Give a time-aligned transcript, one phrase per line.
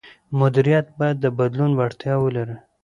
[0.39, 2.57] مدیریت باید د بدلون وړتیا ولري.